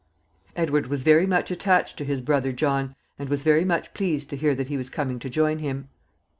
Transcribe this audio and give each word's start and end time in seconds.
Edward 0.55 0.87
was 0.87 1.03
very 1.03 1.27
much 1.27 1.51
attached 1.51 1.95
to 1.97 2.03
his 2.03 2.21
brother 2.21 2.51
John, 2.51 2.95
and 3.19 3.29
was 3.29 3.43
very 3.43 3.63
much 3.63 3.93
pleased 3.93 4.31
to 4.31 4.35
hear 4.35 4.55
that 4.55 4.67
he 4.67 4.75
was 4.75 4.89
coming 4.89 5.19
to 5.19 5.29
join 5.29 5.59
him. 5.59 5.89